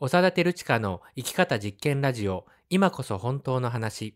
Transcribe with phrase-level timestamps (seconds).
[0.00, 2.46] 長田照親の生き方実験ラジオ。
[2.70, 4.14] 今こそ本当の話。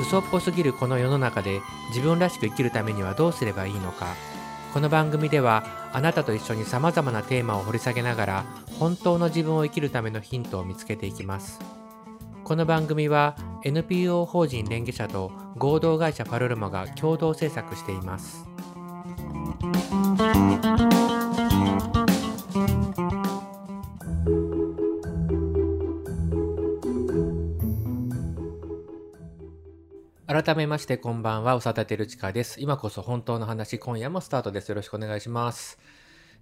[0.00, 4.14] 嘘っぽすぎるこの世の中で自分らしく生きるためにはどうすればいいのか。
[4.72, 8.44] この番組ではあなたと一緒にさまざまなテーマを掘り下げながら
[8.78, 11.58] 本当の自分を生きるためのヒントを見つけていきます。
[12.44, 18.44] この番組は NPO 法人連携者と合同会社パルルマが共同制作しています
[30.26, 32.60] 改めましてこんばんは、おさたてるちかです。
[32.60, 34.68] 今こそ本当の話、今夜もスタートです。
[34.68, 35.78] よろしくお願いします。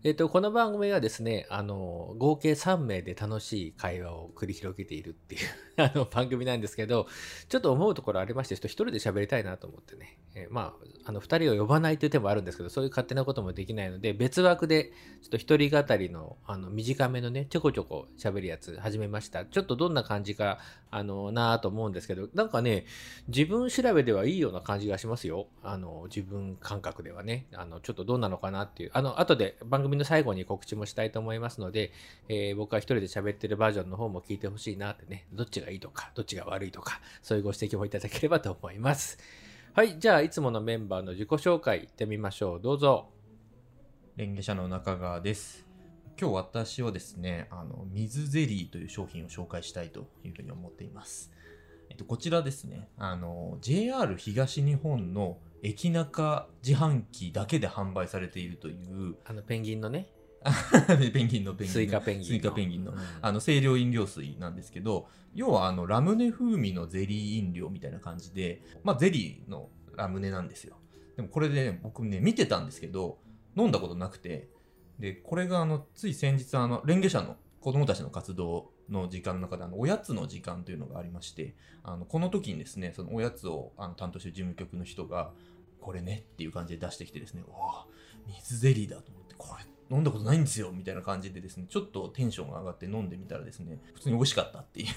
[0.05, 5.41] えっ、と、この番組はですね、あの、合計3名で楽しい会話を繰り広げているっていう
[5.81, 7.07] あの番組なんですけど、
[7.49, 19.45] ちょっと思うところありまして、ちょっと一人で喋りたいなと思ってね、えーまあ、あの、二人を呼ばないという手もあるんですけど、そういう勝手なこともできないので、別枠で、ちょっと一人語りの、あの、短めのね、ちょこちょこ喋るやつ始めました。
[19.45, 20.59] ちょっとどんな感じか、
[20.91, 22.87] あの、なぁと思うんですけど、なんかね、
[23.29, 25.49] 自分調べではいいような感じがしますよ。
[25.63, 27.47] あの、自分感覚ではね。
[27.53, 28.91] あの、ちょっとどうなのかなっていう。
[28.95, 31.93] あの、後で番組の最後に告知もしたいと思いますので、
[32.29, 35.27] えー僕は一人で喋ってるバージョンの方も聞いてほしいなってね。
[35.33, 39.19] どっちがいいとか、どっちが悪いとか、そういうご指摘もいただければと思います。
[39.75, 39.99] はい。
[39.99, 42.61] じゃあ、いつものメンバーの自己紹介いってみましょう。
[42.61, 43.09] どうぞ。
[44.17, 45.67] レンゲ社の中川です。
[46.21, 51.33] 今日私はですね、あの、水ゼリーという商品を紹介したいというふうに思っています。
[51.89, 60.09] えっと、こちらですね、あの、JR 東日本の駅中自販機だけで販売されているという、あの、ペンギンのね、
[61.13, 61.73] ペンギンのペンギンの。
[61.73, 62.25] スイカペンギンの。
[62.27, 62.99] スイカペンギンのうん。
[63.21, 70.77] あの、清涼飲料水なんですけど、要はあの、ラムネ風味のゼリー飲料みたいな感じで、まあ、ゼリーのラムネなんですよ。
[71.17, 73.19] でもこれで、ね、僕ね、見てたんですけど、
[73.57, 74.49] 飲んだことなくて、
[74.99, 81.55] で、これがあの、つい先日、あの、レンゲ社の子供たちの活動の時間の中で、あの、おやつの時間というのがありまして、
[81.85, 85.33] あの、この時にですね、そのおやつをあの担当してる事務局の人が、
[85.83, 87.87] これねっていう感じで出してきてですね、おお
[88.29, 94.89] 水ゼリーだと思って、これ飲んだことないんですよみたいな感じでですね、ちょっとテンションが上がって飲んでみたらですね、普通に美味しかったっていう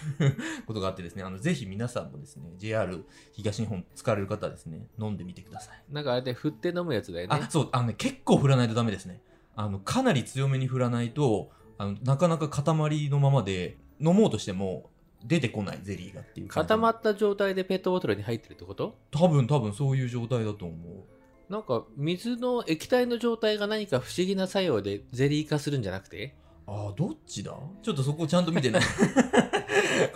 [0.65, 3.03] ことがあってですね、あの、ぜひ皆さんもですね、JR
[3.33, 5.83] 東日本使われる方はですね、飲んでみてください。
[5.91, 7.49] なんかあれで振って飲むやつだよねあ、。
[7.49, 9.21] そう、あのね、結構振らないとダメですね。
[9.55, 14.89] あの、かなり強めに振らないと、あの、なかなか塊のままで、飲もうとしても
[15.23, 16.47] 出てこないゼリーがっていう。
[16.47, 18.95] 固まった状態でペットボトルに入ってるってこと？
[19.11, 21.51] 多分多分そういう状態だと思う。
[21.51, 26.35] なんか水の液体の状態が何か不思議な作用でゼリー化するんじゃなくて？
[26.67, 27.53] ああ、どっちだ？
[27.83, 28.81] ちょっとそこちゃんと見てない。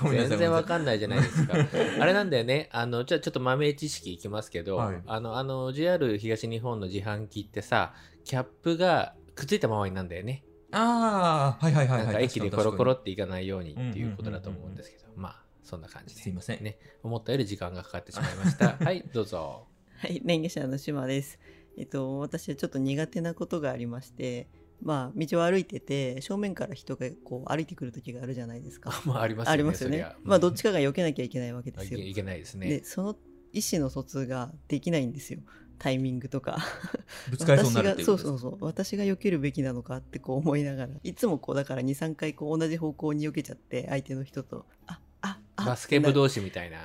[0.01, 1.53] 全然わんかんないじゃないですか。
[1.99, 2.69] あれなんだよね。
[2.71, 7.93] あの、じゃあちょっと豆知識いきますけど、はいあの、あの、JR 東日本の自販機ってさ、
[8.25, 10.43] キャップがくっついたままになんだよね。
[10.71, 12.05] ああ、はいはいはいはい。
[12.05, 16.19] なんか駅でコロコロっていかないようにっていうことだと思うんですけど、まあ、そんな感じで。
[16.19, 16.63] にすいません。
[16.63, 18.77] ね、思ったより時間がかかってしまいました。
[18.83, 19.67] はい、どうぞ。
[19.97, 21.39] はい、レンゲ社の島です。
[21.77, 24.47] えっと、私はちょっと苦手なことがありまして、
[24.81, 28.91] まあ、道を歩いてて、正面から人がこう歩いてくる時があるじゃないですか。
[29.05, 29.53] まあ、ありますよね。
[29.53, 30.17] ありますよねそりゃ。
[30.23, 31.99] まあ、どっちかが避けなきゃいけないわけうんですよ。
[31.99, 32.69] いけないですね。
[32.69, 33.15] で、その
[33.53, 35.39] 意思の疎通ができないんですよ。
[35.79, 36.59] タイミングとか。
[37.31, 38.57] ぶつかりそうになるっていうそうそうそう。
[38.59, 40.89] 私が避けるべきなのかってこう思いながら。
[41.03, 46.77] いつもこうだから23回こう同じ方向に避けちゃって相手の人とあああバスケ部同士みたいな。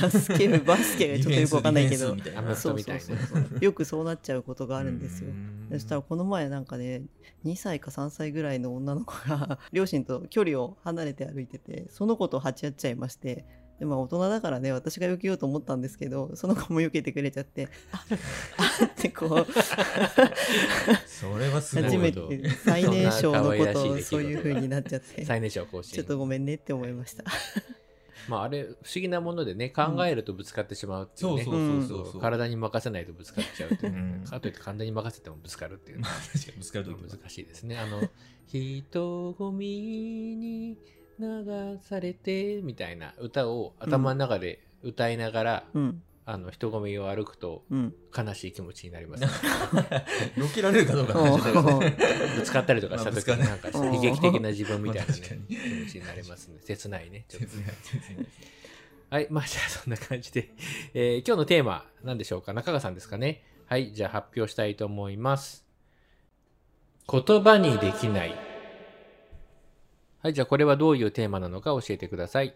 [0.00, 2.08] バスケ部バスケがちょっとよくわかんないけど。
[2.08, 3.16] そうそうそう
[3.60, 5.30] よくそうなっちゃうことがあるんですよ。
[5.70, 7.02] そしたらこの前なんかね
[7.44, 13.44] 2歳か3歳ぐらいの女の子が両親と距離を離れて歩いててその子と鉢合っちゃいまして
[13.78, 18.04] でまあ大人だからね私が避けようと思ったんですけどその子も避けてくれちゃってあ
[18.56, 19.46] あってこう
[21.06, 21.84] それはすごい。
[21.84, 25.94] 初めて最年少のことをそういう風になっちゃって最年少更新。
[25.94, 27.24] ちょっとごめんねって思いました
[28.28, 31.44] まあ、あれ、不思議なものでね、考えるとぶつかってしまうっていうね。
[31.44, 32.20] そうそうそうそう。
[32.20, 33.96] 体に任せないとぶつかっちゃうっていうう。
[33.96, 36.02] んかといって体に任せてもぶつかるっていう。
[36.02, 37.78] 確かにぶつかるとき難しいですね。
[37.78, 38.02] あの、
[38.48, 39.66] 人混み
[40.36, 40.76] に
[41.18, 49.28] 流されてみたいな歌を頭の中で歌いながら、うんあの人混みを歩くとうん悲しい気持ちになります、ね。
[50.36, 51.96] 避けられるかどうかの話だけどね
[52.36, 55.54] ぶつかったりとかした時にまあなんかうん悲劇的な自分みたいな、ね、気
[55.86, 56.58] 持ちになりますね。
[56.62, 57.24] 切ないね。
[57.28, 58.26] ちょっと切ない切ない
[59.08, 59.26] はい。
[59.30, 60.52] まあ、じゃあそんな感じで、
[60.92, 62.52] えー今日のテーマ、何でしょうか？
[62.52, 63.42] 中川さんですかね？
[63.64, 63.94] はい。
[63.94, 65.64] じゃあ発表したいと思います。
[67.10, 68.47] 言葉にできない。
[70.28, 70.34] はい。
[70.34, 72.54] じゃあこれはどういうテーマなのか教えてください。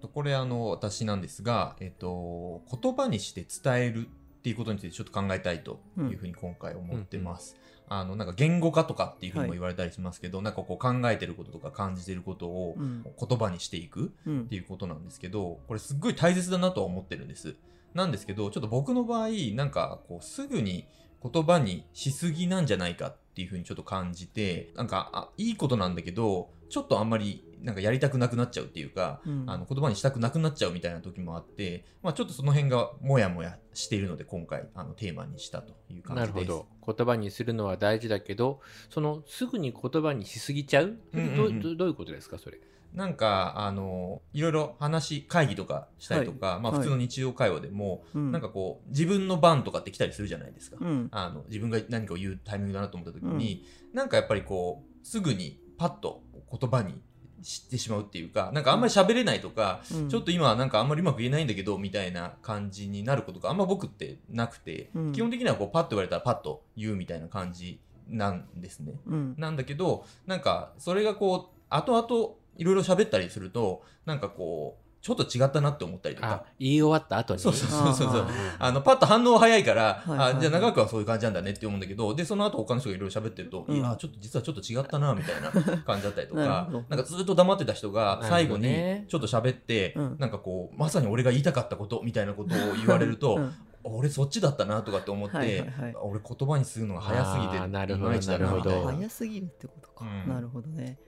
[0.00, 4.10] とこれあの私なんですが、えっと、言葉にして伝えるっ
[4.42, 7.56] ていうことについてちょっと考えたいというふうに今回思ってます。
[7.88, 17.56] あのなんか言語化とかっていうふうにも言われたりしますけど、なんかこう考えてることとか感じてることをうん言葉にしていくうんっていうことなんですけど、これすっごい大切だなとは思ってるんです。
[17.92, 20.86] なんですけど、ちょっと僕の場合、なんかこうすぐに
[21.22, 29.44] 言葉にしすぎなんじゃないかっていうふうにちょっと感じて、なんかあいいことなんだけど、ちょっとあんまりなんかやりたくなくなっちゃうっていうか、うん。
[29.46, 36.34] あの言葉にしたくなくなっちゃうみたいな時もあって、まあ、ちょっとその辺がもやもやしているので今回あのテーマにしたという感じです。
[36.34, 36.94] なるほど。
[36.94, 41.36] 言葉にするのは大事だけどそのすぐに言葉にしすぎちゃう,、うんうんうん。
[41.36, 42.38] どうどうどういうことですか？
[42.38, 42.58] それ。
[42.92, 50.76] なんかあのいろいろ話会議とかしたりとか、まあ、はい普通の日常会話でも、うんなんかこう自分の番とかって来たりするじゃないですか。
[50.80, 51.08] うん。
[51.10, 53.64] あの自分が何かを言うタイミングだなと思った時に、
[53.94, 56.22] なんかやっぱりこうすぐにパッと
[56.58, 57.00] 言葉に
[57.42, 60.08] してしまうっていうかなんかあんまり喋れないとか、うん。
[60.08, 65.12] ちょっと今はなんかあんまりうまく言えないんだけどみたいな感じになることがあんま僕ってなくて、うん。
[65.12, 68.94] 基本的にはこうパッと言われたらパッと言うみたいな感じなんですね。
[69.06, 69.34] うん。
[69.36, 76.44] なんだけどなんかそれがこう後々いろいろ喋ったりするとなんかこうちょっと違ったなって思ったりとあか。
[76.58, 77.40] 言い終わった後に？
[77.40, 78.26] そうそうそうそう。
[78.58, 80.18] ああのパッと反応早いから、はいはい。
[80.18, 83.76] はいあじゃあ長くはそういう感じなんだねって思うんだけどでその後他の人がいろいろ喋ってると、うん。
[83.76, 85.50] いやちょっと実はちょっと違ったなみたいな
[85.82, 90.16] 感じだったりとなかなんかずっと黙ってた人が最後にちょっと喋って、うん。
[90.18, 93.54] なんかこうまさに俺が言いたかったことみたいなことを言われると、うん。
[93.86, 95.94] 俺そっちだったなとかって思って、はいはいはい。
[96.02, 98.46] 俺言葉にするのが早すぎてなるほどなみたいな。
[98.46, 98.70] るほど。
[98.86, 98.92] な。
[98.96, 100.32] 早すぎるってことか、うん。
[100.32, 100.98] なるほどね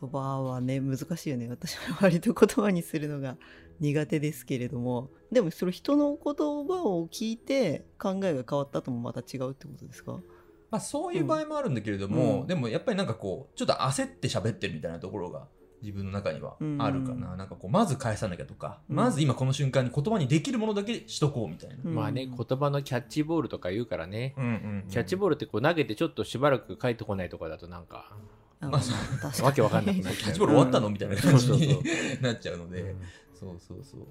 [0.00, 1.48] 言葉はね難しいよね。
[1.48, 3.36] 私は割と言葉にするのが
[3.80, 5.10] 苦手ですけれども。
[5.30, 10.20] でもそれ人の言葉を聞いて考えが変わったともまた違うってことですか？
[10.70, 12.46] まあ、そういう場合もあるんだけれども、うん。
[12.46, 15.46] でもやっぱりなんかこうちょっと焦って喋ってるみたいなところが
[15.82, 17.38] 自分の中にはあるかな、うん。
[17.38, 18.96] なんかこうまず返さなきゃとか、うん。
[18.96, 21.94] まず今この瞬間に言葉にできるものだけしとこうみたいな、うん。
[21.94, 24.54] まあね言葉のキャッチボールとか言うからね、うんうんう
[24.86, 24.88] ん。
[24.88, 28.16] キャッチボールってこう投げてちょっとしばらく帰ってこないとかだとなんか、あ
[28.70, 28.80] まあ
[29.30, 31.82] 確わけわかんなくなっキャッチボール終わったの、うんみたいな感じに
[32.20, 32.94] なっちゃうので、
[33.34, 34.06] そうそうそう。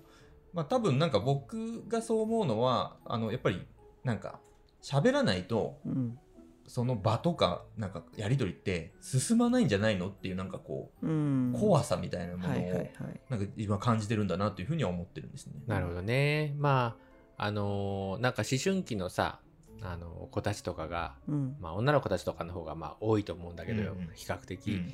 [0.53, 3.65] まあ多分なんか僕がそう思うのはあのやっぱり
[4.03, 4.39] なんか
[4.81, 6.17] 喋らないとうん。
[6.65, 11.53] その場とかなんかやり取りって進まないんじゃないのっていうなんかこううん。
[11.53, 12.89] 怖さみたいなものを、
[13.29, 15.55] なんか今感じてるんだなというふうには思ってるんですね。
[15.67, 16.55] なるほどね。
[16.57, 16.95] ま
[17.37, 19.41] ああのーなんか思春期のさ
[19.83, 21.55] あの子たちとかが、うん。
[21.59, 24.09] まあ、女の子たちとかの方がまあ多いと思うんだけど、うんうん。
[24.15, 24.93] 比較的、うん。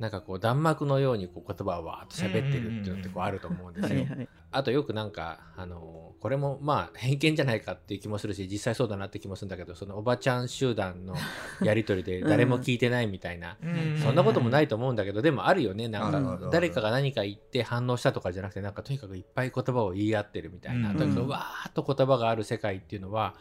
[0.00, 4.00] なんかこう弾幕のようにこう言葉をわーっと喋ってるっていうのってこうあると思うんですよ。
[4.00, 4.28] はいはい。
[4.50, 11.14] あとよくなんか、あのこれもまあ偏見じゃないかっていう気もするし実際そうだなって気もするんだけどそのおばちゃん集団の
[11.62, 13.58] やり取りで誰も聞いてないみたいな、
[14.02, 15.88] そんなこともないと思うんだけどでもあるよね。
[15.88, 20.96] なんか誰かが何か言って反応したとかじゃなくてなんかとにかくいっぱい言葉を言い合ってるみたいな、うん。
[20.96, 23.34] とにかくわーっと言葉がある世界っていうのは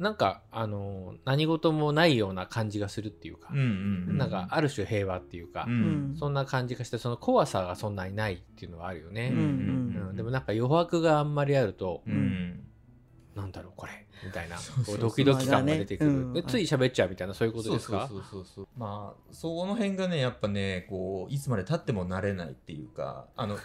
[0.00, 3.66] なんかあの何事もないような感じがするっていうかうん、うん
[4.08, 4.18] うん。
[4.18, 5.72] なんかある種平和っていうか、うん。
[5.72, 5.76] う
[6.14, 9.30] んそんな感じがしてその怖さがそんなにないっていうのはあるよね。
[9.32, 12.64] うんうんでもなんか余白があんまりあると、うん。
[13.36, 13.92] なんだろうこれ
[14.24, 18.08] みたいなこうドキドキ感が出てくる、ねつい喋っちゃうみたいなそういうことですか？
[18.08, 18.68] そうそうそうそう。
[18.76, 23.56] まあその辺がねやっぱねこういつまで経っても慣れないっていうかあの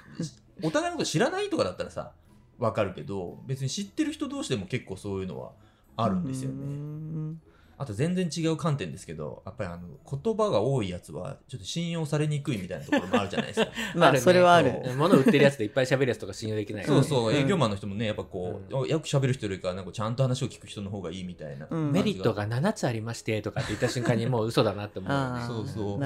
[0.64, 2.12] お互いのこと知らないとかだったらさ
[2.60, 5.52] わかるけど別に知ってる人同士でも結構そういうのは
[5.98, 6.60] あるんですようね。
[6.66, 7.42] ん
[7.78, 13.72] あと全然違う観点ですけどやっぱりあの言葉が多いやつはちょっと信用されにくいみたいなところもあるじゃないですか。
[13.96, 14.82] まあそれはある。
[14.96, 16.88] 物売ってるやつでいっぱい喋るやつとか信用できない。
[16.88, 17.04] よね、そう。
[17.04, 21.92] そう、うん営業マンの人もねやっぱこう、うよく喋る人よりかはなんかちゃんと話を聞く人の方がいいみたいな、うん。
[21.92, 25.44] メリットが7つありましてとかって言った瞬間にもう嘘だなって思うよね。
[25.46, 26.00] そうそう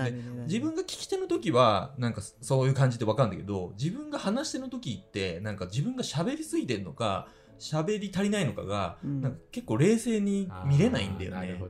[0.48, 2.68] 自分が聞き手の時はなんかそう。
[2.68, 7.28] いう感じで分かるんだけど自分が話し手の時ってなんか自分が喋りすぎてるのか
[7.60, 9.22] 喋り足りないのかが、うん。
[9.22, 11.48] なんか結構冷静に見れないんだよね。
[11.48, 11.52] ね。
[11.52, 11.70] よく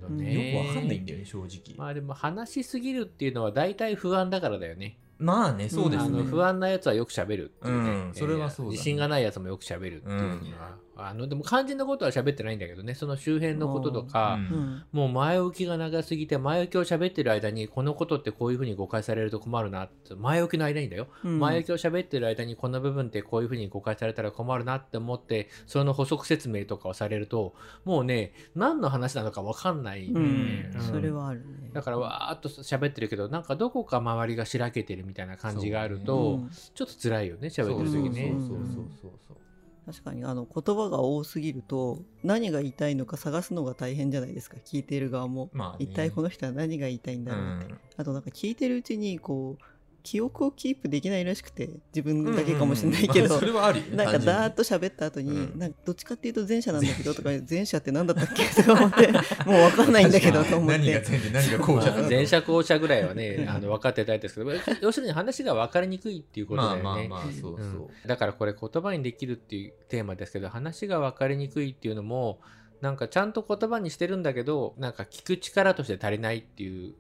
[0.68, 1.76] 分かんないんだよね正直。
[1.78, 4.98] まあでも話しすぎるっていうのは大体不安だからだよね。
[5.18, 8.72] まあねそうですね、不安なやつはよく喋るっていうね、うんそれはそうだね。
[8.72, 12.96] 自信がないやつもよく喋るっていうのは、あのでも肝心なことは喋ってないんだけどね。
[12.96, 14.58] その周辺のこととか、うん。
[14.58, 14.84] うん。
[14.92, 20.16] もう前置きが長すぎて前置きを喋ってる間にこのことってこういうふうに誤解されると困るなって。
[20.16, 21.40] 前置きの間にだよ、うん。
[21.40, 27.54] 前置きを喋ってる間にこの部分ってこういうふうに誤解されたら困るなって思ってその補足説明とかをされると
[27.86, 30.08] もうね何の話なのか分かんない。
[30.08, 30.80] ね、うん。
[30.80, 30.82] ん。
[30.82, 31.72] それはあるね。
[31.74, 36.50] だからわーっと喋ってるけどなんかどこか周りがしらけてるみたいな感じがあるうと、ん。
[36.74, 38.36] ちょっと辛いよね喋ってる時ね。
[38.40, 38.48] そう。
[38.50, 38.68] そうそう
[39.02, 39.38] そうそう
[39.86, 44.58] 確かにあの言葉が多すぎると何が言いたいのか探すのが大変じゃないですか。
[44.64, 45.78] 聞いている側も、まあね。
[45.80, 49.64] 一体この人は何が言いたいんだろうって、あとなんか聞いてるうちにこう
[50.04, 54.26] 記憶をキープできないらしくて自分だけかもしれないけど、まあそれはあるよねなんか単純に。
[54.40, 55.60] ダーッと喋った後に、うん。
[55.60, 59.08] なんかどっちかっていうと前者なんだけどとか前者って何だったっけとか思って
[59.46, 61.10] もう分かんないんだけどと思っ何がて。
[61.10, 64.52] 前で何が後者だまあ前者後者ぐらいはね、あの分かってたいですけど、
[64.82, 66.84] 要するに話が分かりにくいっていうことだよね。
[66.84, 67.88] まあまあまあそうそう、うん。
[68.08, 72.40] だからこれ言葉にできるっていうテーマですけど話が分かりにくいっていうのも
[72.82, 76.98] なんかちゃんと言葉にしてるんだけどなんか聞く力として足りないっていうこ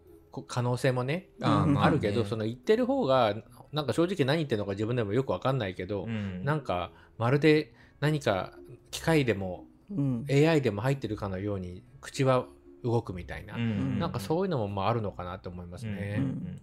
[0.47, 3.35] 可能性もねああるけど、ねその言ってる方が
[3.71, 6.43] なんか正直何言ってるのか自分でもよく分かんないけど、うん。
[6.43, 8.53] なんかまるで何か
[8.91, 10.25] 機械でもうん。
[10.29, 12.45] AI でも入ってるかのように口は
[12.83, 13.99] 動くみたいな、うん。
[13.99, 16.17] なんかそういうのもまああるのかなと思いますね。
[16.19, 16.61] うん。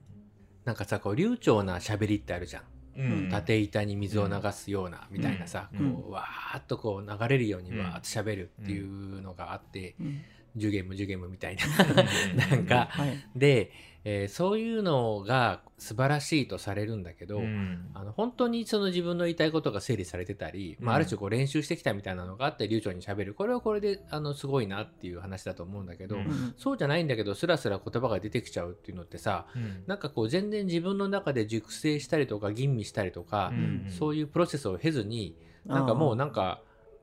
[0.65, 2.63] なんかさこう流暢な喋りってあるじゃん。
[2.97, 3.29] うん。
[3.31, 5.95] 縦板に水を流すようなみたいなさ、うん。
[5.95, 10.21] こうわーっとこう流れるようにうんわーっと喋るっていうのがあって、うん
[10.57, 11.63] ジュゲムジュゲムみたいな。
[11.65, 13.17] うんなんかはい。
[13.37, 13.71] で、
[14.05, 17.91] えーそういうのが素晴らしいとされるんだけど、うん。
[17.93, 20.97] あの本当にその自分の言いたいことが整理されてたり、まあ、うん。
[20.97, 23.35] ある種こう練習してきたみたいなのがあって流暢に喋る。
[23.35, 26.23] これはこれであのすごいなっていう話だと思うんだけど、うん。
[26.23, 29.83] うんそうじゃないんだけどスラスラ言葉が出てきちゃうっていうのってさうん。
[29.87, 33.91] なんかこう全然自分の中で熟成したりとか吟味したりとか、うん。
[33.91, 35.37] そういうプロセスを経ずに
[35.67, 36.63] なんかもうなんか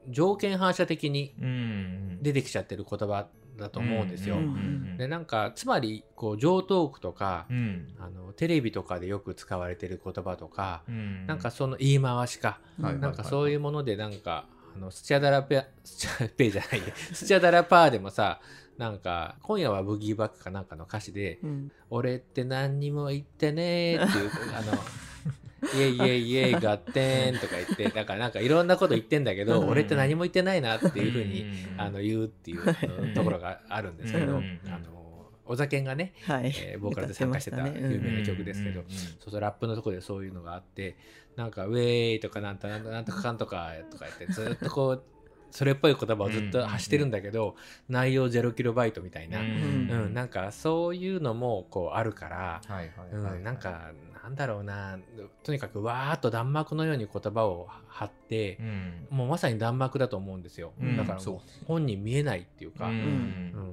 [0.09, 2.19] 条件反射的にうん。
[2.21, 4.37] 出てきちゃってる言葉だと思うんですよ。
[4.37, 7.87] うんうんでなんかつまりこう上トークとか、うん。
[7.99, 11.25] あのテレビとかでよく使われてる言葉とか、うん。
[11.25, 14.45] なんかその言い回しか、はいなんかそういうものでなんか
[14.75, 16.81] あのスチャダラペア スチャペじゃない
[17.13, 18.41] スチャダラパーでもさ
[18.77, 24.73] なんか今夜はブギーバックかなんかの歌詞でうん「俺って何にも言ってねー」っていうあの
[25.75, 29.69] イエイイエイイエイガッテンとか言ってだからなんかいろんなこと言ってんだけど、うん。
[29.69, 31.81] 俺って何も言ってないなっていうふうに、うん。
[31.81, 34.59] あの言うっていうところがあるんですけど、うん。
[34.67, 35.03] あの
[35.45, 36.53] お酒がね、はい。
[36.57, 38.85] えーボーカルで参加してた有名な曲ですけど、うん。
[38.87, 38.91] うん。
[38.91, 40.95] そうそうラップのところでそういうのがあって
[41.35, 45.03] なんか「ウェイ」とかなんとなんとなんとかかんとかとか言ってずっとこう
[45.51, 47.55] それっぽい言葉をずっと発してるんだけど、
[47.87, 50.09] 内容0キロバイトみたいな、ううん。
[50.09, 53.33] んなんかそういうのもこうあるから、はいはいはい。
[53.35, 53.91] うん、なんか
[54.23, 54.97] なんだろうな。
[55.43, 59.07] とにかくわーっと弾幕のように言葉を張ってう、ん。
[59.09, 61.19] もうまさに弾幕だと思うんですよ、うんだから
[61.67, 62.97] 本人見えないっていうか、ううん。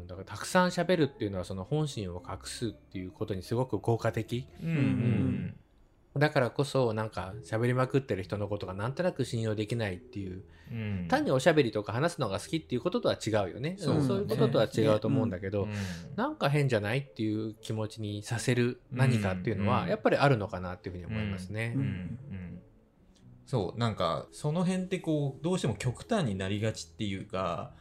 [0.04, 4.44] んだからたくさん喋るっていうのはその本心を隠すっていうことにすごく効果的。
[4.60, 4.68] うん。
[4.68, 5.56] うん
[6.16, 11.06] だからこそなんか喋りまくってる人のことがなんとなく信用できないっていううん。
[11.08, 13.76] 単におしゃべりとか話すのが好きっていうこととは違うよね。
[13.78, 15.72] そううんそういうこととは違うと思うんだけど、うん。
[16.16, 19.88] なんか変じゃないっていう気持ちにさせる何かっていうのはうん。
[19.88, 21.76] やっぱりあるのかなっていうふうに思いますね。
[23.46, 27.72] そうなんかその辺ってこうどうしても極端になりがちっていうか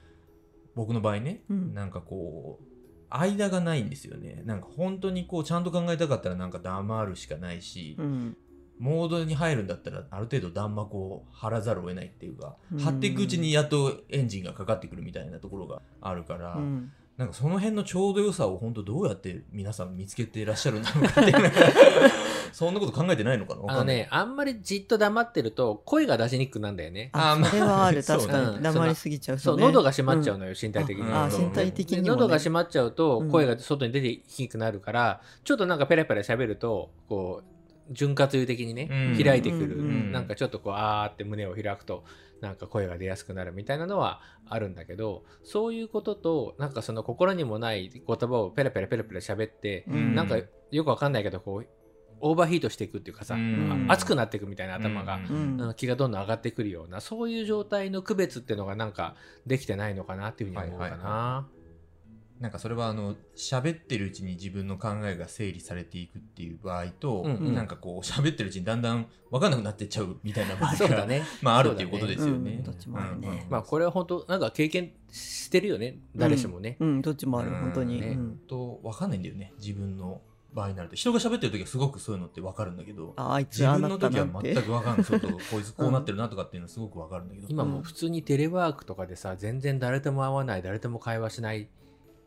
[0.74, 1.74] 僕の場合ね、うん。
[1.74, 2.64] なんかこう
[3.10, 4.44] 間がないんですよね。
[4.46, 8.38] なんか本当にこうちゃんと考えたかったらなんか黙るしかないし、うん。
[8.78, 12.80] モードに入るんだったらある程度弾幕を張らざるを得ないっていうか、うん。
[12.80, 16.92] 張っていくうちにやっとエンジンがかかってくるみたいなところがあるから、うん。
[17.18, 21.52] なんかその辺のちょうど良さを本当どうやって皆さん見つけていらっしゃるんだろうかっていう
[22.52, 23.62] そんなこと考えてないのかな？
[23.62, 27.10] わあのねあんまりじっと黙ってると声が出しにくくなるんだよね。
[27.14, 28.56] ああまあそれはある確かうん。
[28.58, 31.12] に黙りすぎちゃうそうね喉が閉まっちゃうのよ、身体的に。
[31.12, 33.32] あ身体的でに喉が閉まっちゃうとうん。
[33.32, 37.44] 声が外に出てきにくくなるから、ちょっとなんかペラペラ喋るとこ
[37.90, 38.88] う潤滑油的にね、
[39.18, 39.24] うん。
[39.24, 40.12] 開いてくる、うん。
[40.12, 42.04] なんかちょっとこうあーって胸を開くと
[42.42, 50.16] なんか声が出やすくなるみたいなのはあるんだけどそういうこととなんかその心にもない言葉をペラペラペラペラ喋って、うん。
[50.16, 50.38] なんか
[50.72, 51.68] よくわかんないけどこう
[52.22, 53.88] オーバーヒートしていくっていうかさ、うん。
[53.90, 55.62] あ熱くなっていくみたいな頭が、うん。
[55.62, 55.74] うん。
[55.76, 60.92] 気がどんどん上がってくるようなそういう状態の区別っていうのがなんかできてないのかなっていうふうに思うかな。
[60.92, 61.46] はいは
[62.40, 67.54] なんかそれはあの喋ってるうちに自分の考えが整理されていくっていう場合と、うんうん。
[67.54, 71.24] なんかこう喋ってるうちにだんだん分かんなくなってっちゃうみたいな場合が、ね。
[71.42, 72.52] まああるっていうことですよね。
[72.52, 72.64] うん。
[72.64, 73.28] どっちもあるね。
[73.28, 76.00] うんうんまあこれは本当なんか経験してるよね。
[76.16, 76.78] 誰しもね。
[76.80, 77.02] うん。
[77.02, 77.50] どっちもある。
[77.50, 78.00] うん本当に。
[78.00, 78.38] ねうん。
[78.48, 79.52] と分かんないんだよね。
[79.60, 80.22] 自分の
[80.54, 85.04] 場合になると人が喋ってる時はすごくそういうのって分かるんだけどああいつ自分の時は全く分かんない。
[85.04, 91.70] そうそうこいつこうなってるなとかっていうのはすごく分かるんだけど、今もう普通にテレワークとかでさ全然誰とも会わない誰とも会話しない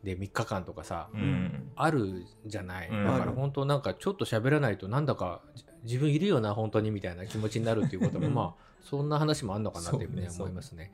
[0.03, 1.71] で3日間とかさ、うん。
[1.75, 3.05] あるじゃない、うん。
[3.05, 8.33] だから本当なんかちょっと喋らないとなんだかじ自分いるよな本当にみたいな気持ちになるっていうこともうん。
[8.33, 10.91] まあそんな話もあんのかなっていうふうに思いますね。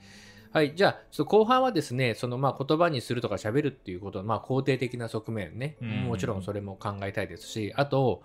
[0.51, 5.89] はい、じゃあちょっと後半はですねそのまあ言葉にするとか喋るっていうことのまあ肯定的な側面ね、うん。
[6.06, 8.24] もちろんそれも考えたいですしあと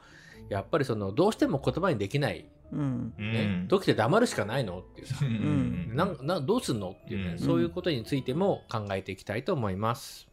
[0.49, 3.14] やっぱりそのどうしても言葉にできない、うん。
[3.19, 5.19] ね時って黙るしかないのっていうさ。
[5.21, 5.28] うん。
[5.28, 5.97] うん。
[5.97, 7.38] なんなどうすんのっていうね、うん。
[7.38, 10.26] そういうことについても考えていきたいと思います。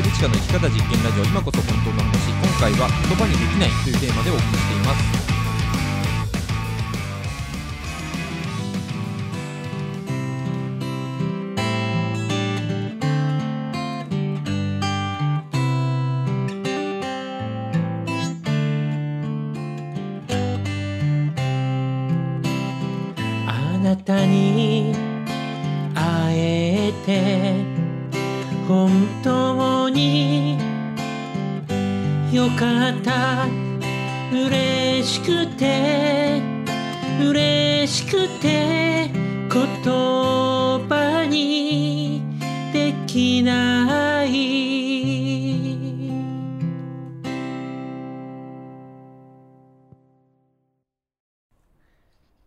[0.00, 5.39] テルチカの生き方実験ラジオ今こそ本当の話今回は言葉にできないというテーマでお送りしています。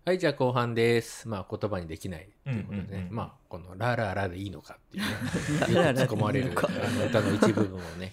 [0.06, 1.30] はい、じゃあ後半です。
[1.30, 2.28] まあ言葉にできない。
[2.44, 5.12] ということでね、うんうんうんまあこのラララでいいのかっていうね、
[5.96, 8.12] 突っ込まれるあの歌の一部分をね、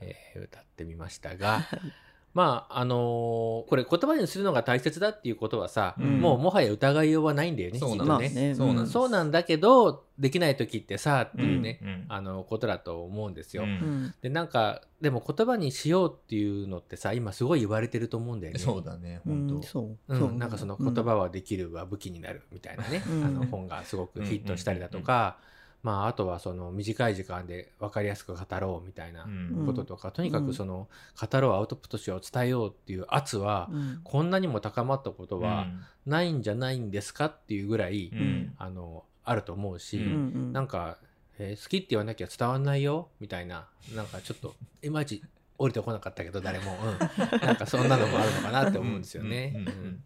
[0.00, 1.64] えー歌ってみましたが、
[2.34, 6.20] まああのーこれ言葉にするのが大切だっていうことはさ、うん。
[6.20, 7.96] もうもはや疑いようはないんだよね、そう。
[7.96, 8.54] なんです、ね。
[8.54, 8.92] そうなんです。
[8.92, 13.64] そうなんだけど、できない時ってさっていうね、うんあのことだと思うんですよ。
[13.64, 13.68] うん。
[13.68, 14.14] うん。
[14.22, 18.58] でなんかでも言葉にしようっていうのってさ今すごい言われてると思うんだよね。
[18.58, 19.98] そうだねう本当、んそう。
[20.08, 20.18] うん。
[20.18, 20.32] そう。
[20.32, 23.24] なんかその言葉はできるは武器になるみたいなね、うん。
[23.24, 25.36] あの本がすごくヒットしたりだとか、
[25.82, 29.66] まあ、あとはその短い時間で分かりやすく語ろうみたいなうん。
[29.66, 30.88] こととか、とにかくその
[31.20, 34.00] 語ろうアウトプットしよう伝えようっていう圧は、うん。
[34.04, 35.66] こんなにも高まったことは
[36.06, 38.18] ないんじゃないんですかっていうぐらい、うん。
[38.18, 40.52] うんあのあると思うし、ううんうん。
[40.52, 40.98] なんか、
[41.38, 45.22] えー好きって言わなきゃ伝わんないよみたいななんかちょっといまいち
[45.58, 46.98] 降りてこなかったけど誰も、うん、
[47.40, 49.52] なんかそんなのもあるのかなって思うんですよね。
[49.56, 50.04] うんうんうん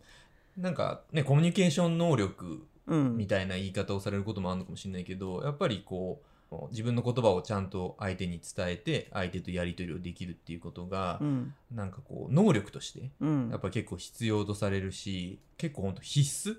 [0.56, 11.54] なんかねコミュニケーション能力うんみたいな言い方をされることもあるのかもしれないけどやっぱりこう自分の言葉をちゃんと相手に伝えて相手とやり取りをできるっていうことが、うん。
[11.72, 13.50] なんかこう能力としてうん。
[13.50, 16.56] やっぱ結構必要とされるし結構ほんと必須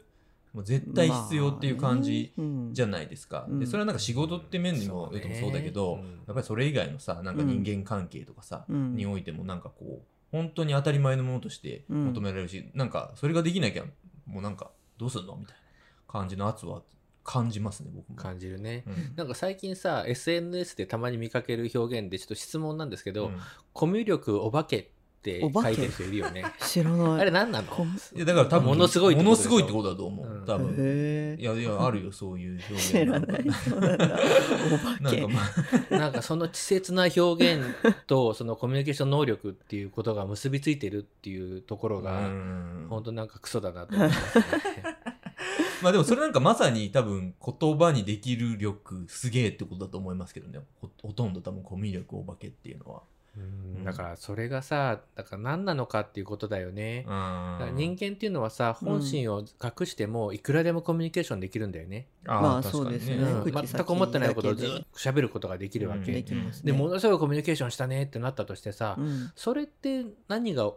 [0.53, 2.33] もう絶対必要っていう感じ
[2.71, 3.59] じゃんないですか、うん。
[3.59, 5.19] でそれはなんか仕事って面にもそうね。
[5.19, 5.99] 言うともそうだけど、うん。
[5.99, 8.95] やっぱりそれ以外のさなんか人間関係とかさ、うん。
[8.95, 13.85] においてもなんかこう本当に当たり前のものとして求められるし、なんかそれができなきゃ
[14.25, 15.61] もうなんかどうすんのみたいな
[16.07, 16.81] 感じの圧は
[17.23, 18.15] 感じますね僕も。
[18.15, 18.85] 感じるね。
[18.87, 19.13] うん。
[19.17, 23.37] なんか最近さ SNS でたまに見かける表現でちょっと質問なんですけど、うん。
[23.73, 24.85] コミュ力お化けっ
[25.21, 26.45] て書いてる人いるよね。
[26.65, 27.21] 知らない。
[27.21, 27.67] あれ何なの？
[28.15, 30.45] いやだから多分ものすごいものすごいってことだと思う、うん。
[30.45, 30.75] 多分。
[30.77, 33.45] へいやいやあるよそういう表現知らない。
[33.51, 34.05] そうなんだ。
[34.05, 35.21] お化け。
[35.21, 35.41] なんかま
[35.91, 35.95] あ。
[35.99, 42.87] なんかその稚拙な表現とそのコミュニケーション能力っていうことが結びついてるっていうところが、うん。
[42.89, 44.45] 本当なんかクソだなと思いますね。
[45.81, 50.59] まあでもそれなんかまさに多分言葉にできる力すげえってことだと思いますけどね。
[50.81, 53.01] ほほとんど多分コミュ力お化けっていうのは。
[53.37, 53.83] うん。
[53.83, 57.05] だからそれがさだから何なのかっていうことだよね。
[57.75, 62.07] 人間間っていうのはさ本心を隠してもいくらでもコミュニケーションできるんだよね。
[62.25, 63.17] まあそうですね。
[63.45, 64.53] 全く思ってないことを
[64.95, 65.99] 喋ることができるわけ。
[65.99, 69.31] うんできますでねものすごいコミュニケーションしたねってなったとしてさ、うん。
[69.35, 70.71] それって何が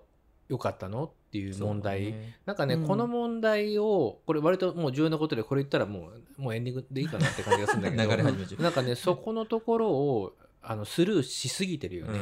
[0.48, 2.12] 良かったのっていう問題、
[2.44, 2.86] なんかね、うん。
[2.88, 8.02] この問題をこれ割ともう重要なことでこれ言ったらもうもうエンディングでいいかなって感じがするんだけど。
[8.10, 8.62] 流れ始めちゃう。
[8.64, 12.18] なんかねそこのところをあのスルーしすぎてるよね。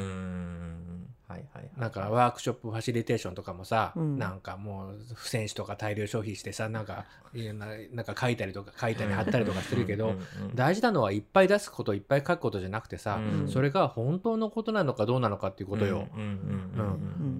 [1.29, 1.71] んはいはいはい。
[1.77, 4.19] なんかワークショップファシリテーションとかもさ、うん。
[4.19, 10.15] なんかもう付箋紙とか大量消費してさなんかななんか書いたりとか書いたり貼ったりとかしてるけど、
[10.55, 13.49] 大事なのはいっぱい出すこといっぱい書くことじゃなくてさ、うん。
[13.49, 16.09] それが本当のことなのかどうなのかっていうことよ。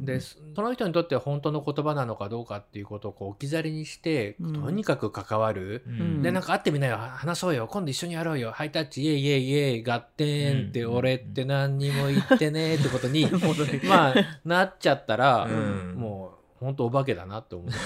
[0.05, 4.53] でそその人にとっては本当の言葉なのかどうかっていうことをこう置き去りにして、うん。
[4.53, 6.23] とにかく関わる、うん。
[6.23, 6.97] でなんか会ってみなよ。
[6.99, 7.69] 話そうよ。
[7.71, 8.53] 今度一緒にやろうよ。
[8.53, 9.03] ハイタッチ。
[9.03, 9.85] イエイイエイイエイ。
[9.85, 10.97] 合点って、うん。
[10.97, 14.15] 俺って何にも言ってねってことに 戻るまあ
[14.45, 15.95] なっちゃったら、うん。
[15.97, 17.67] もう本当お化けだなって思う。
[17.69, 17.83] んだよ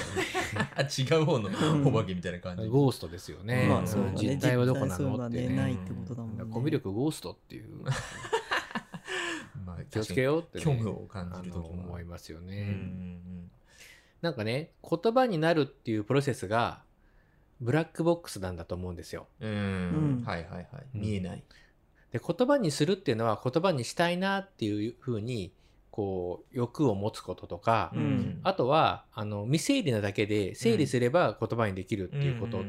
[0.98, 1.50] 違う方の
[1.88, 2.62] お化けみたいな感じ。
[2.62, 4.16] ねゴーストですよね、まあそうだね。
[4.16, 5.36] 実態はどこなのって。
[5.36, 6.44] ねねないってことだもんね。
[6.50, 7.68] コミュ力ゴーストっていう。
[9.66, 13.50] まあ気をつけようって、ね、虚無を感じるあの時も思いますよね、うんうん
[14.22, 16.82] なんかね言葉になるっていうプロセスが
[17.60, 19.26] ブラックボックスなんだと思うんですよ。
[19.40, 20.22] うん。
[20.26, 20.66] はいはいはい。
[20.94, 21.00] うん。
[21.00, 21.42] 見えない。
[22.12, 25.52] で言葉にするっていうのは言葉にしたいなっていうふうに
[25.92, 28.40] こう欲を持つこととか、うん。
[28.42, 32.64] あとはあの未整理なだけで整理すれば言葉にできるっていうことっ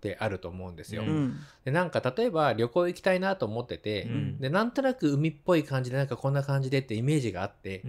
[0.00, 1.02] てあると思うんですよ。
[1.02, 1.40] ううん。
[1.64, 4.38] でなんか例えば旅行行きたいなと思ってて、うん。
[4.38, 7.82] でなんとなく海っぽい感じでなんかこんな感じでってイメージがあって、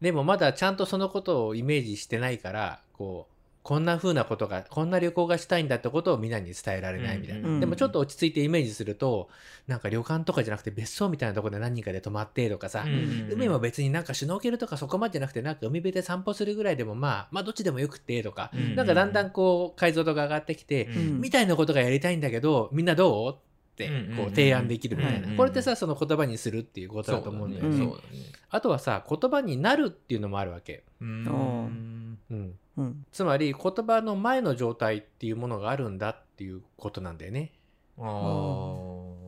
[0.00, 3.33] でもまだちゃんとそのことをイメージしてないからこう
[3.64, 9.30] こんな風なことがこんな旅行がしたいんだってことをみんなに伝えられないみたいな、うんでもちょっと落ち着いてイメージすると
[9.66, 12.84] なんか旅館とかじゃなくて別荘みたいなところで何人かで泊まってとかさ、
[13.32, 18.76] 海も別になんかシュノーケルとかそこまでじゃなくてなんか海辺で散歩するぐらいでもまあまあどっちでもよくってとか、うん。
[18.76, 21.20] なんかだんだんこう解像度が上がってきて、うん。
[21.22, 23.53] みたいなことがやりたいんだけどみんなどう？
[23.74, 27.70] ってうんこう提案できるみたいな、うんこれってさその言葉にするっていうことだと思うんだよね。
[27.70, 27.78] うん。
[27.78, 28.24] そうだね。
[28.50, 30.84] あとはさ言葉になるっていうのもあるわけ。
[31.00, 32.18] うん。
[32.30, 33.06] うん、うん。
[33.10, 37.52] つまり言葉の前の状態っていうものがあるんだっていうことなんだよね。
[37.98, 38.02] あ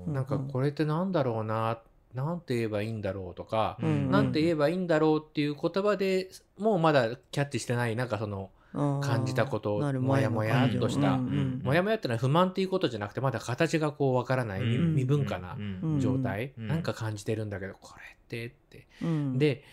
[0.06, 0.14] うん。
[0.14, 1.80] なんかこれってなんだろうな、
[2.14, 4.10] なんて言えばいいんだろうとか、うん。
[4.10, 11.12] なんて言えばいいんだろうっていう言葉でもうまだキャッチしてないなんかその感感じたこともやもやっとした。
[11.12, 16.68] うんモヤモヤってのは不満っていうことじゃなくてまだ形がこうわからない未うん未文化なうん状態、うん。
[16.68, 18.86] なんか感じてるんだけどこれってって。
[19.02, 19.38] うん。
[19.38, 19.64] で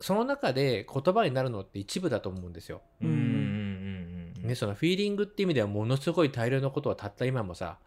[0.00, 2.82] その中で言葉になるのって一部だと思うんですよ。
[3.00, 7.78] ね、そのフィーリングって意味ではものすごい大量のことはたった今もさ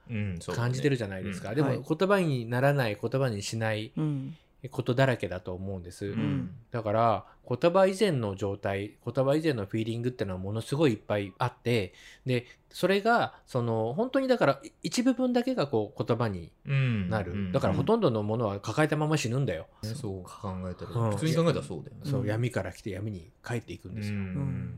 [0.56, 1.56] 感じてるじゃないですか、うん。
[1.56, 1.82] でもはい。
[1.86, 4.38] 言葉にならない言葉にしないうん
[4.70, 6.52] ことだらけだと思うんです、うん。
[6.72, 11.94] だから言葉以前の状態言葉以前のフィーリングってのはものすごいいっぱいあって
[12.26, 17.10] でそれがその本当にだから一部分だけがこう言葉にうん。
[17.10, 17.52] なる、うん。
[17.52, 21.12] だからほとんどのものは抱えたまま死ぬんだよ、ねそう考えたうん。
[21.12, 22.02] ら普通に考えたらそうだよね。
[22.04, 24.74] そううん闇から来て闇に帰っていくんですよ、うん。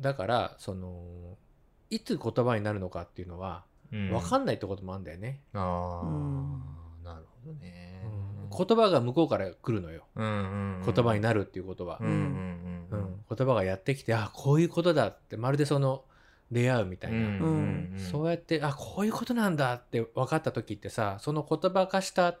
[0.00, 1.02] だからその
[1.90, 4.10] いつ言葉になるのかっていうのはうん。
[4.10, 6.62] 分かんないってこともあるんだよね、ああうん。
[7.04, 8.02] なるほどね
[8.56, 10.04] 言葉が向こうから来るのよ。
[10.16, 10.94] うんうんうん。
[10.94, 12.14] 言葉になるっていうことはうん、うん
[12.90, 12.98] うん。
[12.98, 13.24] うん。
[13.36, 16.04] 言葉がやってきてあこういうことだってまるでその
[16.50, 22.36] 出会うみたいな、うんそうやってあこういうことなんだって分かった時ってさその言葉化した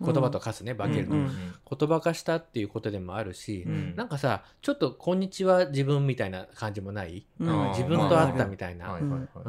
[0.00, 1.30] 言葉と化すね、化けるの、うん
[1.76, 3.94] 言葉化したっていうことでもあるし、うん。
[3.96, 7.68] なんかさちょっと「こんにちは自分」みたいな感じもない、うん。
[7.68, 8.98] 自分と会ったみたいな、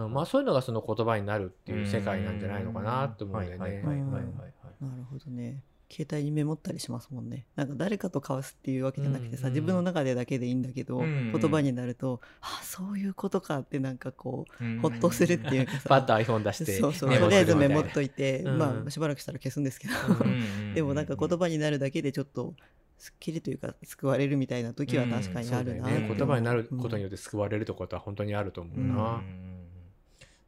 [0.10, 3.45] まあ、そういうのがその言葉になるっていう世界なんじゃないのかなって思うん。
[3.45, 3.82] だよね。
[3.82, 5.63] なるほどね
[5.95, 7.45] 携帯にメモったりしますもんね。
[7.55, 14.79] なんか誰かと交わすっていうわけじゃなくてさ、うん自分の中でだけでいいんだけど、うん言葉になるとあそういうことかってなんかこううん。
[14.79, 15.88] ほっとするっていうかさ。
[15.88, 17.17] パッと iPhone 出してそうそう。
[17.17, 18.58] とりあえずメモっといて、うん。
[18.58, 22.53] まあしばらくしたら消すんですけど、うんでもなんか言葉になるだけでちょっと
[22.97, 28.95] すっきりというか救われるみたいな時は確かにあるなそうだよね、言葉になることによよって救われるってことは本当にあると思ううん。
[28.95, 29.23] な。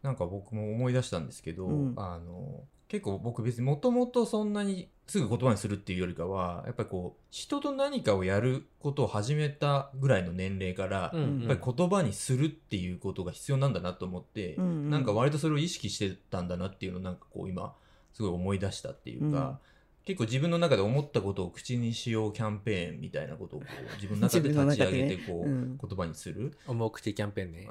[0.03, 1.93] なんか僕も思い出したんですけど、うん。
[1.97, 17.73] あの結構僕別にもともとそんなにすぐ言葉にするっていうよりかはやっぱりこう人と何かをやることを始めたぐらいの年齢から、うんうんやっぱり言葉にするっていうことが必要なんだなと思って、うんうんなんか割とそれを意識してたんだなっていうのをなんかこう今
[18.13, 19.60] すごい思い出したっていうか、
[20.08, 26.58] 結構自分の中で思ったことを口にしようキャンペーンみたいなことをこう自分の中で立ち上げてこう、うん言葉にする。
[26.65, 27.67] 重口キャンペーンね。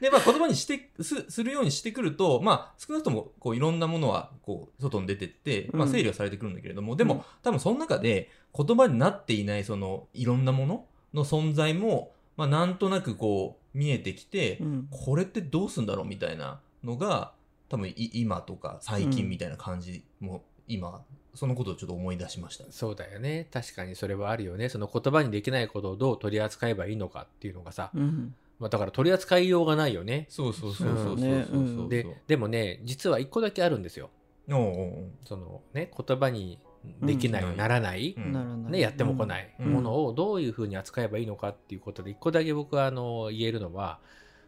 [0.00, 10.84] で、まあ言葉にして、す、するようにしてくると、まあ少なくともこういろんなものはこう外に出てって、まあうん整理はされてくるんだけれども、でも、うん多分その中で言葉になっていないそのいろんなもの
[11.14, 17.32] の存在も、まあなんとなくこう見えてきて、うんこれってどうすんだろうみたいなのが、
[17.68, 21.02] 多分い今とか最近みたいな感じも、今、
[21.34, 22.64] そのことをちょっと思い出しました。
[22.70, 23.46] そうだよね。
[23.52, 24.68] 確かにそれはあるよね。
[24.68, 30.26] その言葉にできないことをどう取り扱えばいいのかっていうのがさ、うんまあ、だから取り扱いようがないよね。
[30.28, 31.88] そうそうそうそうそう。
[31.88, 34.10] で、でもね、実は一個だけあるんですよ。
[34.50, 36.58] おうそのね、言葉に
[37.02, 44.00] できない、うんならない、うんね、やっても来ないうんものをどういうふうに扱えばいいのかっていうことで、一個だけ僕はあの言えるのは、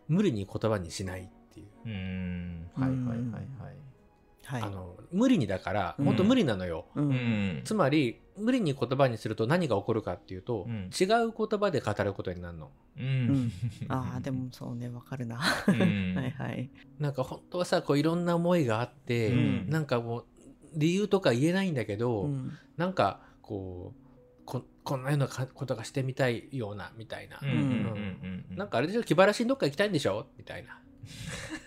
[0.08, 1.66] 無理に言葉にしないっていう。
[1.84, 2.70] うーん。
[2.74, 3.76] はいはいはいはい。
[4.42, 6.86] はいあの無理にだから、うん本当無理なのよ。
[6.96, 7.60] ううんん。
[7.64, 12.70] つまり、無理に言葉にすると何が起こるかっていうと、うん違う言葉で語ることになるの。
[12.96, 13.52] ううんん。
[13.88, 20.24] ああでもそうねわかるなはうん いはいなんか本当はさ、こういろんな思いがあって、うんなんかもう
[20.74, 24.00] 理由とか言えないんだけど、うんなんかこう
[24.50, 27.40] こ、こんなようなかことがしてみたいような、みたいな。
[28.50, 30.80] なんかあれでしょ気晴らしにどっか行きたいんでしょみたいな。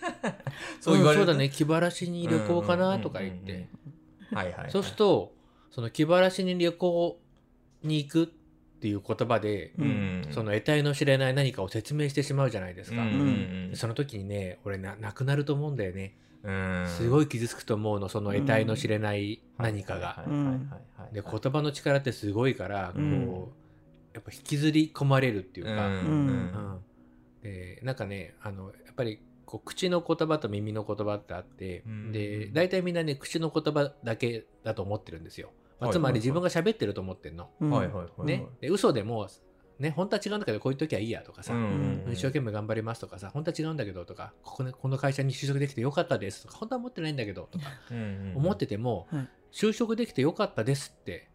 [0.80, 3.68] そう言われるんそうだね、気晴らしに旅行かなとか言って。
[4.32, 4.70] はいはい。
[4.70, 5.32] そうすると、
[5.74, 7.18] その気晴らしに旅行
[7.82, 13.02] に行くっていう言葉で、うん、その得体の知れない何かを説明してしまうじゃないですか。
[13.02, 13.08] うん。
[13.08, 16.14] うんうん、その時にね、俺な、なくなると思うんだよね。
[16.42, 20.24] うん、すごい傷つくと思うの、その得体の知れない何かが。
[21.12, 23.48] で、言葉の力ってすごいから、こう、うん
[24.14, 25.94] やっぱ引きずり込まれるっていうか、うん。
[25.94, 26.78] うん。
[27.42, 32.12] でなんかねあのやっぱりこう口の言葉と耳の言葉ってあって、うん。
[32.12, 35.50] で大体みんなね口の言葉だけだと思ってるんですよ、
[35.90, 37.70] つまり自分が喋ってると思ってるの、うん。
[37.70, 38.06] はいはいはい。
[38.16, 38.26] はい。
[38.26, 38.46] ね。
[38.60, 39.28] で嘘でも
[39.78, 42.06] ね本当は違うんだけどこういう時はいいやとかさ、うん。
[42.12, 47.64] 一生懸命頑張りますとかさ本当は違うんだけどとかここ,、ね、この会社に就職できてよかったですとか本当は思ってないんだけどとか
[48.34, 49.28] 思ってても、はい。
[49.52, 51.28] 就職できてよかったですって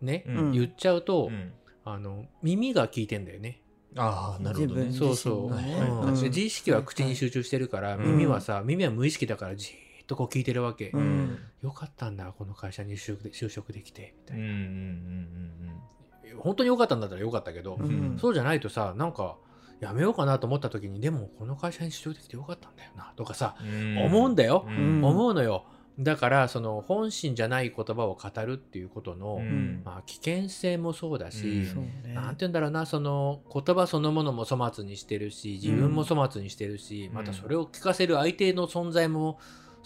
[0.00, 0.52] ね、うん。
[0.52, 1.52] 言っちゃうと、うん。
[1.84, 3.62] あの耳が聞いてんだよね。
[3.96, 4.92] ああなるほどね。
[4.92, 6.12] そうそう、自身のねうん。
[6.12, 8.04] 自意識は口に集中してるから、うん。
[8.04, 15.82] 耳はさ耳は無意識だからじーっとこう聞いてるわけ、うんよかったんだこの会社に就職で就職できてみたいうんうん
[16.36, 17.84] な、本当によかったんだったらよかったけど、うん。
[17.84, 19.36] うんうんそうじゃないとさなんか
[19.80, 23.98] やめようかなと思った時にでもこの会社に就職できてよかったんだよなとかさ、うん。
[23.98, 25.04] 思うんだよ、うん。
[25.04, 25.66] 思うのよ。
[26.00, 29.82] だからその本心じゃない言葉を語るっていうことの、うん。
[29.84, 31.66] まあ、危険性もそうだし、うん。
[31.66, 32.14] そうね。
[32.14, 37.14] なんて言うんだろうなその言葉そのものも粗末にしてるし自分も粗末にしてるし、うん。
[37.14, 39.38] またそれを聞かせる相手の存在も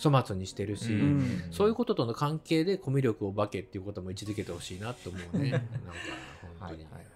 [0.03, 1.49] 粗末にしてるし、ん。
[1.51, 5.51] そういうこととの関係でコミュ力を化けっていうことも位置づけてほしいなと思うね。
[5.51, 5.67] なんか
[6.61, 7.07] 本当に、はいはいはい。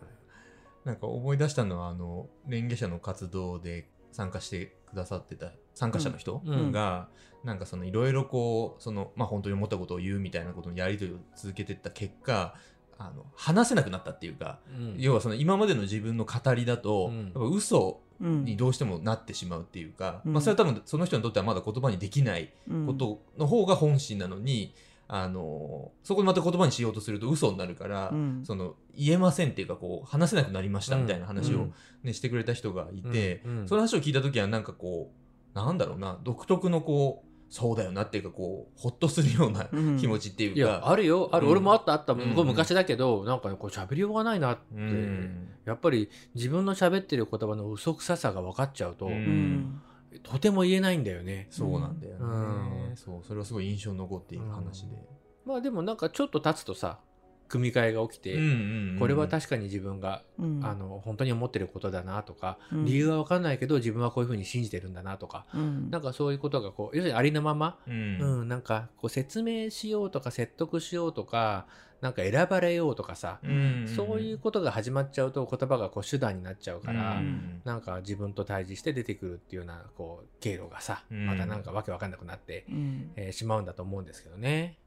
[0.84, 6.72] なんか思い出したのはあのレンゲ社の活動で参加してくださってた参加者の人うん。
[6.72, 7.08] が、
[7.44, 12.54] なんかそのいろいろこうそのまあ本当に思ったことを言うみたいなことのやり取りを続けてった結果
[12.98, 14.96] あの話せなくなったっていうか、うん。
[14.98, 17.24] 要はその今までの自分の語りだと、うん。
[17.24, 20.32] やっぱ嘘うんにどうしてもなってしまうっていうか、うん。
[20.32, 22.50] まあ、それは多分その人にとってはまだ言葉にできない
[22.86, 24.74] ことの方が本心なのに、
[25.08, 28.42] あのそこでまた言葉にしようとすると嘘になるから、うん。
[28.44, 31.74] その言えませんっていうかこう話せなくなりましたみたいな話を、うん。
[32.02, 35.10] ねしてくれた人がいて、その話を聞いた時はなんかこ
[35.54, 39.98] うなんだろうな独特のこうそうだよなっていうかこうほっとするようなうん。
[39.98, 41.28] 気持ちっていうか、いやあるよ。
[41.32, 41.52] ある、うん。
[41.52, 42.34] 俺もあったあった、うん。
[42.34, 45.48] これ昔だけどなんかねこう喋りようがないなって、うん。
[45.64, 49.12] やっぱり自分の喋ってる言葉の嘘くささが分かっちゃうと、うん。
[49.12, 49.82] うん
[50.22, 51.46] とても言えないんだよね。
[51.50, 52.96] そうなんだよね、うん。
[52.96, 53.26] そう。
[53.26, 54.96] それはすごい印象に残っている話で、
[55.44, 57.00] まあでもなんかちょっと経つとさ
[57.48, 58.52] 組み替えが起きて、うんうんう
[58.94, 60.64] んこれは確かに自分が、うん。
[60.64, 62.84] あの本当に思ってることだなとか、うん。
[62.84, 65.90] 理由は分かんないけど自分はこういうふうに信じてるんだなとか、うん。
[65.90, 71.66] なんかそういうことがこう要するにありのまま、ううんんなんかこう説明しようとか説得しようとか
[72.00, 77.60] なんか選ばれようとかさ、うんそういうことが始まっちゃうと言葉がこう手段になっちゃうから、うん。
[77.64, 81.26] なんか自分と対峙して出てくるっていうようなこう経路がさ、うん。
[81.26, 83.10] またなんかわけわかんなくなって、うん。
[83.16, 84.78] えーしまうんだと思うんですけどね。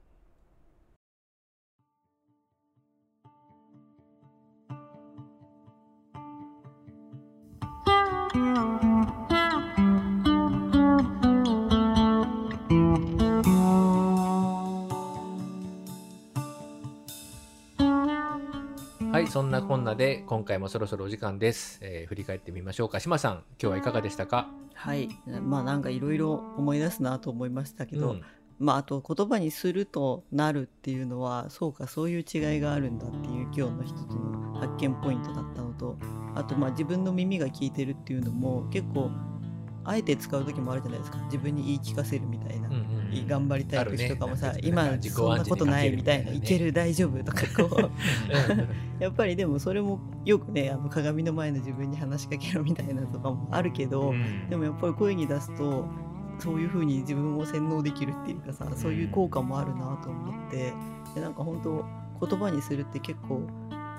[19.30, 21.78] そんなこんなで今回もそろそろお時間です。
[21.82, 23.00] えー振り返ってみましょうか。
[23.00, 24.50] 島さん、今日はいかがでしたか？
[24.74, 25.08] はい。
[25.44, 28.22] まあなんかいろいろ思い出すなと思いましたけど、うん。
[28.58, 35.96] まああと言葉にするとなるっていうのはそうかそういう違いがあるんだっていう今日の一つの発見ポイントだったのと
[36.36, 39.12] あとまあ自分の耳が聞いてるっていうのも結構
[39.86, 41.20] あえて使う時もあるじゃないですか。
[41.26, 42.59] 自分に言い聞かせるみたい
[43.28, 44.60] 頑張りたい時とかもさ、ね。
[44.64, 47.92] 今そんなことないみたいな、いける大丈夫とかこう。
[49.00, 54.50] やっぱりでもそれもよくねあの鏡の前の自分に話しかけろみたいなとかもあるけど、うん。
[54.50, 55.86] でもやっぱり声に出すと
[56.40, 60.74] そういう風に自分を洗脳できるっていうかさそういう効果もあるなと思って
[61.16, 61.86] でなんか本当
[62.26, 63.48] 言葉にするって結構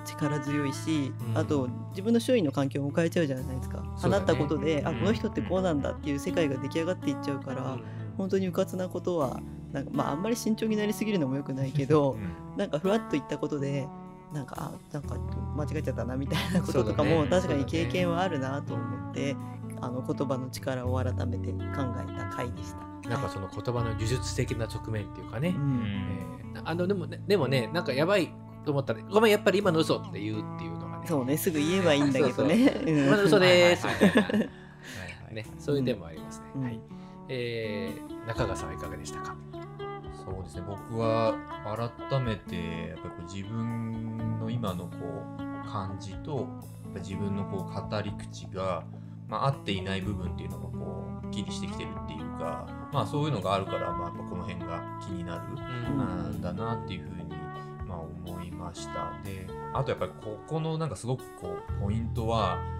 [0.04, 1.38] 力強いし、うん。
[1.38, 3.88] あと自分の周囲の環境も変えちゃうじゃないですか、ね。
[3.96, 4.98] 放ったことで、あうん。
[4.98, 7.78] この人ってこうなんだっていう世界が出来上がっていっちゃうから、
[8.16, 9.40] 本当にうかつなことは
[9.72, 12.16] なんかまああんまり慎重になりすぎるのも良くないけど
[12.56, 13.86] なんかふわっと言ったことで
[14.32, 15.16] なんかあなんか
[15.56, 17.28] 間違えちゃったなみたいなこととかもね。
[17.28, 19.36] 確かに経験はあるなと思って、
[19.80, 23.08] あの言葉の力を改めて考えた回でした。
[23.08, 25.82] なんかその言葉の呪術的な側面っていうかね、うん。
[25.84, 28.32] えーあのでもねでもねなんかやばい
[28.64, 31.06] と思ったら「ごめんやっぱり今の嘘って言うっていうのがね。
[31.06, 32.82] そうねすぐ言えばいいんだけどね。
[32.86, 33.06] うん。
[33.06, 34.46] 今の嘘でーすみたいな、はいは
[35.30, 35.34] い。
[35.34, 36.62] ね、そういう点もありますね、うん。
[36.62, 36.80] はい
[37.30, 39.34] えー中川さんはいかがでしたか？
[40.24, 40.62] そうですね。
[40.68, 44.90] 僕は改めてやっぱりこう自分の今のこ
[45.38, 46.46] う感じと
[46.96, 48.84] 自分のこう語り口が、
[49.26, 56.40] まあ、合っていない部分っていうのがこうはっきりしてきてるっていうか、まあ、そういうのがあるから、まあ、やっぱこの辺が気になる、うん。
[56.42, 57.34] だなっていうふうに、
[57.88, 59.12] まあ、思いました。
[59.24, 62.58] であとやっぱりここのなんかすごくこうポイントは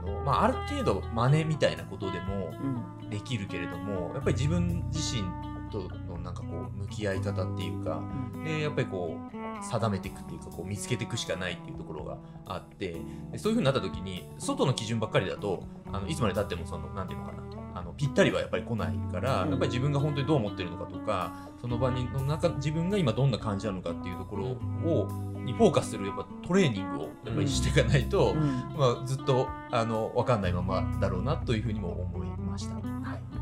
[0.00, 3.00] の、まあ、ある程度真似みたいなことでもうん。
[3.10, 5.22] できるけれどもやっぱり自分自身
[5.70, 8.00] とのなんかこう向き合い方っていうか
[8.44, 12.96] でやっぱりこう定めていくっていうかこう見つけていくしかないっていうところがあって
[13.30, 17.40] でそういうふうになった時に外の基準ばっかりだとあのいつまでたってもそのなんていうのかな
[17.72, 19.50] あのぴったりはやっぱり来ないから、うん。
[19.50, 24.44] やっぱり自分が本当にどう思ってるのかとかその場にの中自分が今どんな感じなのかっていうところ
[24.90, 28.40] をにフォーカスするやっぱトレーニングをやっぱりしていかないと、うん。
[28.76, 32.74] まあ、ずっとあの分かんないままだろうなというふうにも思いました。
[32.74, 33.40] はい。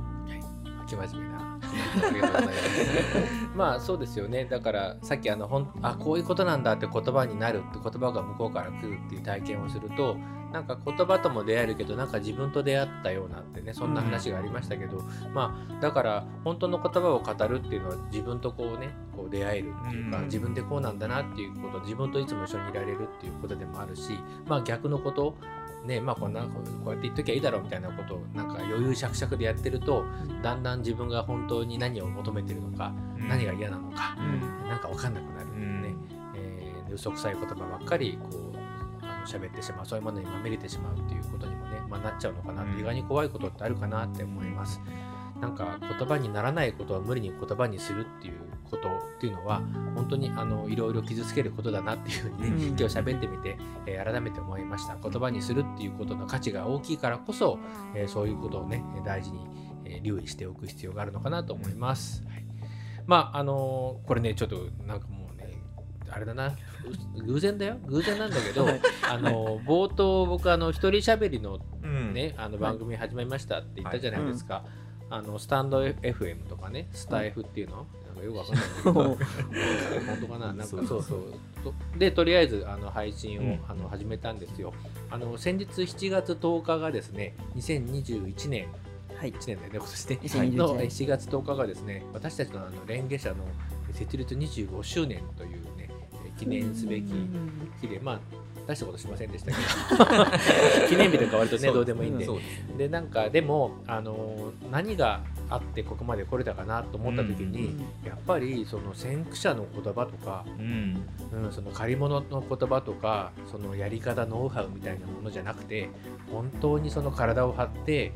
[0.88, 1.47] 気真面目な。
[1.78, 3.50] ありがとうございます。
[3.54, 4.44] まあそうですよね。
[4.44, 10.16] だからさっきあのほんあこういうことなんだって言葉になるって言葉が向こうから来るっていう体験をすると
[10.52, 15.02] なんか言葉とも出会えるけどなんか自分と出会ったようなってねそんな話がありましたけど、
[15.34, 24.12] まあだから本当の言葉を語るっていうのは自分とこうねこう出会えるっていうか、うん自分でこうなんだなっていうこと自分といつも一緒にいられるっていうことでもあるし
[24.46, 25.34] まあ逆のこと
[25.88, 30.04] ねまあこんなこうやって言っときゃいいだろうみたいなことをなんか余裕しゃくしゃくでやってると
[30.42, 34.16] だんだん自分が本当に何を求めてるのか、何が嫌なのか、
[34.68, 35.94] なんか分かんなくなるっていうね、
[36.36, 38.58] えーで嘘くさい言葉ばっかりこう
[39.02, 44.80] あの喋ってしまうそういうものにまみれてしまうっていうことにもね、まあ、なっちゃうのかなって、意外に怖いことってあるかなって思います。
[45.40, 48.37] なんか言葉にならないことは無理に言葉にするっていう
[48.70, 49.62] ことっていうのは
[49.94, 52.62] 本当にあのいろいろ傷つけることだなっていうふうにね、うん。
[52.68, 54.96] 今日喋ってみて、えー改めて思いました。
[54.96, 57.58] 言葉にするっていうことの価値が大きいからこそ、
[57.94, 59.46] えーそういうことをね大事に、
[59.84, 62.22] えー留意しておく必要があるのかなと思います。
[62.24, 62.44] はい、
[63.06, 65.54] まああのーこれねちょっとなんかもうね
[66.10, 66.48] あれだな。
[67.18, 67.76] う偶然だよ。
[67.86, 68.80] 偶然なんだけど、はい。
[69.10, 72.14] あのー冒頭僕あの一人喋りのうん。
[72.14, 74.64] ね、あの番組始めましたって言ったじゃないですか。
[75.10, 77.86] あのスタンド FM とかね、スタ F っていうの、
[78.18, 81.02] かよくわかんないんだけど、本当かな、なんかそうそう。
[81.64, 83.60] とで、とりあえずあの配信を、うん。
[83.68, 84.72] あの始めたんですよ。
[85.10, 88.68] あの先日7月10日がですね、2021年、
[89.16, 89.32] はい。
[89.32, 93.36] 1年だよね、今年ね、2021の年7月10日がですね、私たちのあのレンゲ社の
[93.92, 95.90] 設立25周年というね、
[96.38, 97.12] 記念すべき
[97.80, 98.20] 日で、まあ、
[98.68, 99.56] 大したことしませんでしたけ
[99.96, 102.26] ど、 記念日とか割とね、どうでもいいんで。
[102.26, 102.66] そうです。
[102.66, 111.02] ねでなんかでもあの何があってここまで来れたかなと思った時に、やっぱりその先駆者の言葉とか、うん。
[111.32, 115.88] うん、その借り物の言葉とかそのやり方ノウハウみたいなものじゃなくて
[116.32, 118.12] 本当にその体を張って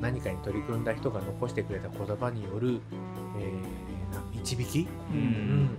[0.00, 2.80] 何かに取り組んだ人が残してくれた言葉による、
[3.38, 5.70] えーな導き、ううんん、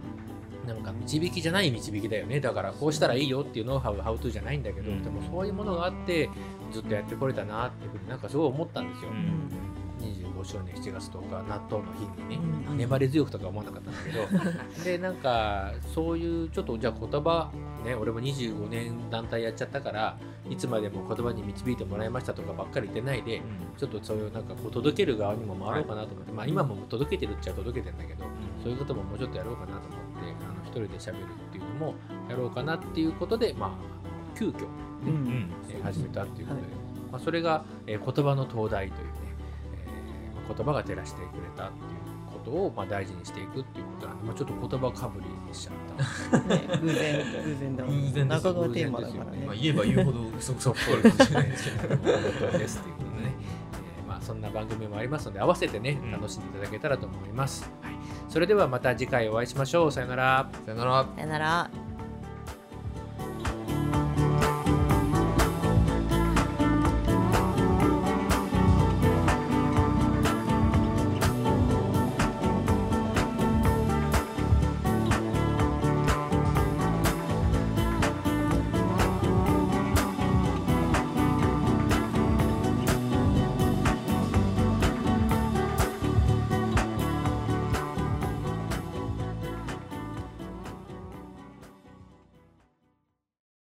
[0.67, 2.39] なんか導きじゃない導きだよね。
[2.39, 5.03] だからこうしたらいいよっていうノウハウハウトゥーじゃないんだけど、うん。
[5.03, 6.30] でもそういうものがあって
[6.71, 9.12] ずっとやってこれたなっていうふうになんかすごい思ったんですよ。
[9.12, 9.49] うん。
[9.99, 12.77] 25周年7月10日納豆の日にね、うん。
[12.77, 14.12] 粘り強くとか思わなかったんだけ
[14.77, 14.84] ど。
[14.84, 17.51] でなんかそういうちょっとじゃあ言葉
[17.86, 20.17] ね俺も25年団体やっちゃったから
[20.49, 23.41] いつまでも言葉に導いてもらいましたとかばっかり言ってないで
[23.77, 24.43] ちょっとそういうなん。
[24.47, 28.23] かこう届ける側にも回ろうかなと思って、まあ今も届けてるっちゃ届けてんだけど、
[28.63, 31.96] そういうことももうちょっとやろうかなと思って人で喋るっていうのも
[32.30, 33.98] やろうかなっていうことでまあ
[34.38, 34.68] 急遽、ね
[35.04, 35.54] うんうん。
[35.70, 36.72] えー始めたっていうことで、はい。
[37.12, 39.12] まあ、それが、えー言葉の灯台というね、
[39.86, 45.74] えー言葉が照らしてくれたっていうことを、まあ、大事にしていくっていうことなんで、まあ、ちょっと言葉かぶりしちゃっ
[46.32, 46.56] た。
[46.56, 46.68] ね。
[46.82, 49.46] 偶然偶然だ偶然ですよ中川テーマだからね。
[49.46, 51.98] まあ、言えば言うほど嘘くさっぽいかもしれないですけど本
[52.52, 53.34] 当ですっていうことでね、
[54.00, 56.12] えーまあ、そんな番組もありますので合わせてねうん。
[56.12, 57.72] 楽しんでいただけたらと思います、はい、
[58.30, 59.92] それではまた次回お会いしましょう。
[59.92, 60.50] さよなら。
[60.66, 61.06] さよなら。
[61.16, 61.87] さよなら